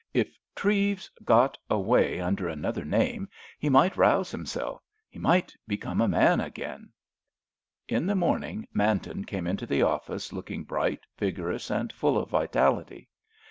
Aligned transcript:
If 0.15 0.35
Treves 0.55 1.11
got 1.23 1.59
away 1.69 2.19
under 2.19 2.47
another 2.49 2.83
name 2.83 3.29
he 3.59 3.69
might 3.69 3.95
rouse 3.95 4.31
himself. 4.31 4.81
He 5.07 5.19
might 5.19 5.55
become 5.67 6.01
a 6.01 6.07
man 6.07 6.39
again."... 6.41 6.89
In 7.87 8.07
the 8.07 8.15
morning 8.15 8.67
Manton 8.73 9.25
came 9.25 9.45
into 9.45 9.67
the 9.67 9.83
office 9.83 10.33
looking 10.33 10.63
bright, 10.63 11.05
vigorous 11.19 11.69
and 11.69 11.93
full 11.93 12.17
of 12.17 12.31
vitality. 12.31 13.09